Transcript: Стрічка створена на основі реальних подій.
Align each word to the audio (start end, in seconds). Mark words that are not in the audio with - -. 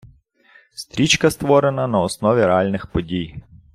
Стрічка 0.75 1.31
створена 1.31 1.87
на 1.87 1.99
основі 2.01 2.45
реальних 2.45 2.87
подій. 2.87 3.43